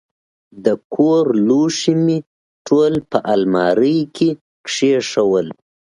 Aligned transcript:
د 0.65 0.67
کور 0.93 1.25
لوښي 1.47 1.93
مې 2.05 2.17
ټول 2.67 2.93
په 3.09 3.17
المارۍ 3.33 3.99
کې 4.15 4.29
کښېنول. 4.65 5.47